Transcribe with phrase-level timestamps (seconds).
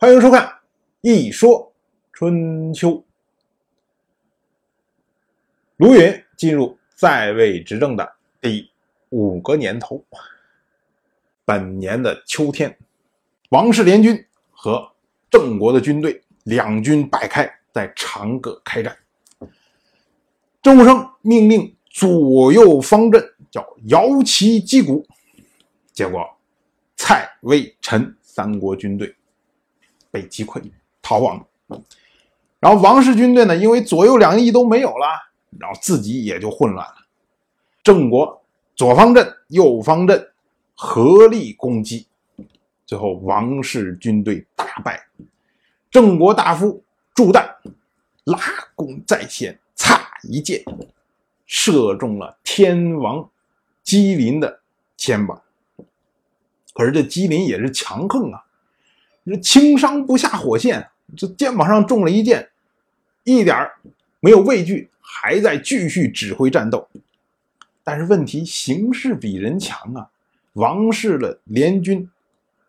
[0.00, 0.46] 欢迎收看
[1.00, 1.72] 《一说
[2.12, 2.90] 春秋》。
[5.76, 8.70] 卢云进入在位执政的第
[9.08, 10.04] 五个年头，
[11.44, 12.78] 本年的秋天，
[13.48, 14.88] 王室联军和
[15.28, 18.96] 郑国的军队两军摆开，在长葛开战。
[20.62, 25.04] 郑武生命令左右方阵，叫摇旗击鼓，
[25.92, 26.24] 结果
[26.94, 29.12] 蔡、魏、陈三国军队。
[30.10, 30.62] 被击溃，
[31.02, 31.44] 逃亡。
[32.60, 35.06] 然后王氏军队呢，因为左右两翼都没有了，
[35.58, 36.94] 然后自己也就混乱了。
[37.82, 38.42] 郑国
[38.74, 40.30] 左方阵、右方阵
[40.74, 42.06] 合力攻击，
[42.84, 45.06] 最后王氏军队大败。
[45.90, 46.82] 郑国大夫
[47.14, 47.48] 祝旦
[48.24, 48.38] 拉
[48.74, 50.62] 弓在先，擦一箭
[51.46, 53.28] 射中了天王
[53.82, 54.60] 姬林的
[54.96, 55.40] 肩膀。
[56.74, 58.44] 可是这姬林也是强横啊。
[59.28, 62.48] 这轻伤不下火线，这肩膀上中了一箭，
[63.24, 63.70] 一点
[64.20, 66.88] 没有畏惧，还在继续指挥战斗。
[67.84, 70.10] 但是问题形势比人强啊，
[70.54, 72.08] 王氏的联军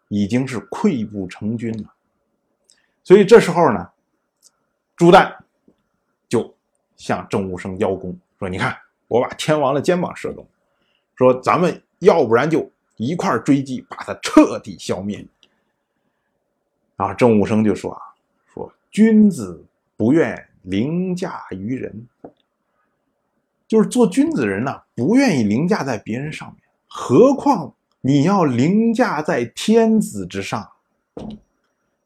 [0.07, 1.93] 已经是溃不成军了。
[3.03, 3.89] 所以这时候呢，
[4.95, 5.35] 朱旦
[6.27, 6.55] 就
[6.95, 10.47] 向郑武生邀功，说：“你看，我把天王的肩膀射中，
[11.15, 15.25] 说咱们要不然就一块追击，把他彻底消灭。”
[16.99, 18.01] 啊，郑武生就说啊，
[18.53, 22.05] 说君子不愿凌驾于人，
[23.65, 30.69] 就是做君子人呢，不愿意凌驾在别人上面，何况你要凌驾在天子之上。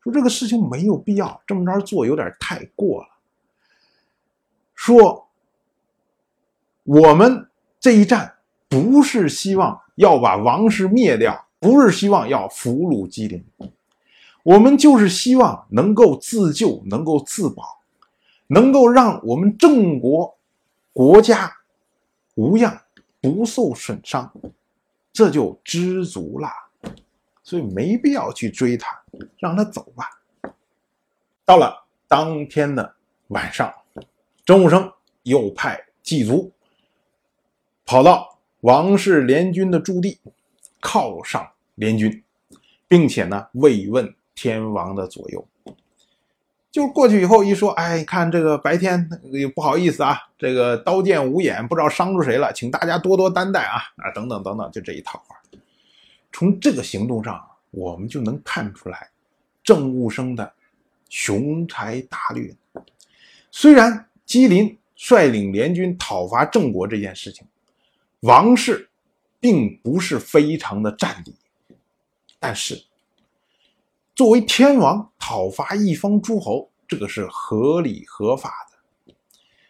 [0.03, 3.07] 说这个事情没有必要这么着做，有点太过了。
[4.75, 5.27] 说
[6.83, 8.35] 我们这一战
[8.69, 13.43] 不是希望要把王室灭掉，不是希望要俘虏姬陵。
[14.43, 17.81] 我们就是希望能够自救，能够自保，
[18.47, 20.37] 能够让我们郑国
[20.91, 21.51] 国家
[22.35, 22.81] 无恙，
[23.21, 24.31] 不受损伤，
[25.13, 26.49] 这就知足了。
[27.41, 29.01] 所以没必要去追他，
[29.37, 30.09] 让他走吧。
[31.45, 32.95] 到了当天的
[33.29, 33.73] 晚上，
[34.45, 34.91] 郑武生
[35.23, 36.51] 又派祭卒
[37.85, 40.19] 跑到王氏联军的驻地，
[40.81, 42.23] 犒赏联军，
[42.89, 44.13] 并且呢慰问。
[44.35, 45.47] 天王的左右，
[46.71, 55.35] 就过去以后一说，哎，看这个白天也不好意思啊，这个刀剑无眼，不知道伤着谁了，请大家多多担待啊啊，等等等等，就这一套话。
[56.31, 57.39] 从这个行动上，
[57.69, 59.09] 我们就能看出来
[59.63, 60.51] 郑务生的
[61.09, 62.55] 雄才大略。
[63.51, 67.45] 虽然姬林率领联军讨伐郑国这件事情，
[68.21, 68.89] 王氏
[69.39, 71.35] 并不是非常的占理，
[72.39, 72.83] 但是。
[74.15, 79.13] 作为天王讨伐一方诸侯，这个是合理合法的。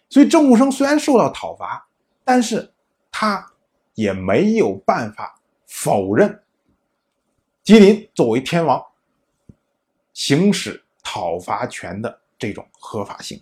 [0.10, 1.88] 所以郑武生虽然受到讨伐，
[2.26, 2.74] 但是
[3.10, 3.50] 他
[3.94, 6.44] 也没有办法否认
[7.64, 8.84] 吉林作为天王
[10.14, 13.42] 行使讨伐权的这种合法性。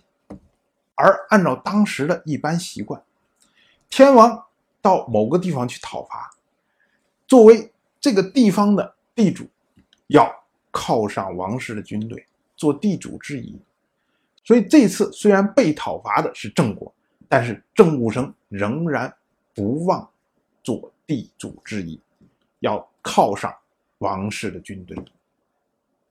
[0.94, 3.02] 而按照当时的一般习惯，
[3.90, 4.46] 天王
[4.80, 6.30] 到某个地方去讨伐，
[7.26, 9.48] 作为这个地方的地主，
[10.06, 10.41] 要。
[10.72, 13.60] 犒赏王室的军队，做地主之谊。
[14.42, 16.92] 所以这次虽然被讨伐的是郑国，
[17.28, 19.14] 但是郑武生仍然
[19.54, 20.08] 不忘
[20.62, 22.00] 做地主之谊，
[22.60, 23.54] 要犒赏
[23.98, 24.96] 王室的军队。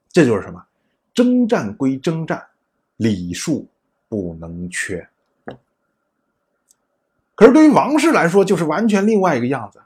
[0.10, 0.66] 这就是什么？
[1.14, 2.46] 征战归征战，
[2.98, 3.68] 礼数
[4.08, 5.06] 不能缺。
[7.36, 9.82] 可是对于王室来说，就是完全另外一个样子。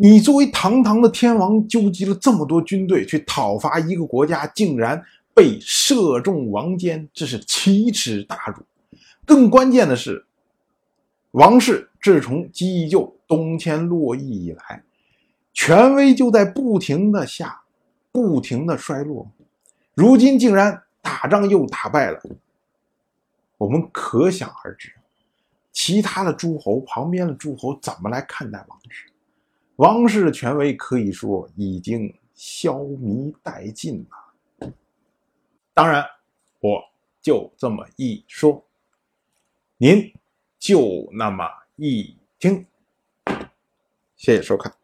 [0.00, 5.04] 你作为堂堂的天王，纠集了这么多军队去讨伐一个国家，竟然
[5.34, 8.62] 被射中王肩，这是奇耻大辱。
[9.26, 10.24] 更关键的是，
[11.32, 14.84] 王室自从姬就东迁洛邑以来，
[15.52, 17.62] 权威就在不停的下，
[18.12, 19.28] 不停的衰落。
[19.94, 22.20] 如今竟然打仗又打败了，
[23.56, 24.92] 我们可想而知，
[25.72, 29.07] 其他的诸侯旁边的诸侯怎么来看待王室？
[29.78, 34.72] 王室权威可以说已经消弭殆尽了。
[35.72, 36.04] 当然，
[36.58, 36.82] 我
[37.20, 38.64] 就这么一说，
[39.76, 40.12] 您
[40.58, 41.44] 就那么
[41.76, 42.66] 一听。
[44.16, 44.74] 谢谢收看。